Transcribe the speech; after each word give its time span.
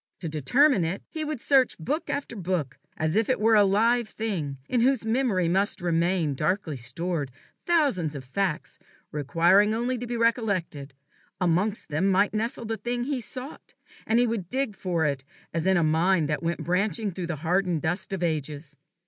To 0.21 0.27
determine 0.27 0.83
it, 0.83 1.03
he 1.09 1.23
would 1.23 1.39
search 1.39 1.77
book 1.77 2.09
after 2.09 2.35
book, 2.35 2.79
as 2.97 3.15
if 3.15 3.29
it 3.29 3.39
were 3.39 3.53
a 3.53 3.63
live 3.63 4.09
thing, 4.09 4.57
in 4.67 4.81
whose 4.81 5.05
memory 5.05 5.47
must 5.47 5.79
remain, 5.79 6.33
darkly 6.33 6.75
stored, 6.75 7.29
thousands 7.67 8.15
of 8.15 8.23
facts, 8.23 8.79
requiring 9.11 9.75
only 9.75 9.99
to 9.99 10.07
be 10.07 10.17
recollected: 10.17 10.95
amongst 11.39 11.89
them 11.89 12.07
might 12.09 12.33
nestle 12.33 12.65
the 12.65 12.77
thing 12.77 13.03
he 13.03 13.21
sought, 13.21 13.75
and 14.07 14.17
he 14.17 14.25
would 14.25 14.49
dig 14.49 14.75
for 14.75 15.05
it 15.05 15.23
as 15.53 15.67
in 15.67 15.77
a 15.77 15.83
mine 15.83 16.25
that 16.25 16.41
went 16.41 16.63
branching 16.63 17.11
through 17.11 17.27
the 17.27 17.35
hardened 17.45 17.83
dust 17.83 18.11
of 18.11 18.23
ages. 18.23 18.77